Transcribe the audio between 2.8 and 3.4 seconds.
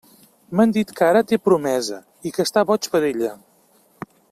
per ella.